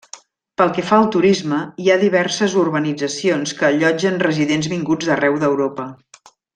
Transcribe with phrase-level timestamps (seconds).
[0.61, 5.91] Pel que fa al turisme, hi ha diverses urbanitzacions que allotgen residents vinguts d'arreu d'Europa.